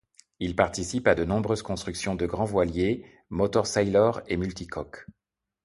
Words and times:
Il 0.39 0.55
participe 0.55 1.07
à 1.07 1.13
de 1.13 1.23
nombreuses 1.25 1.61
constructions 1.61 2.15
de 2.15 2.25
grands 2.25 2.43
voiliers, 2.43 3.05
motor 3.29 3.67
sailor 3.67 4.23
et 4.25 4.35
multicoques. 4.35 5.05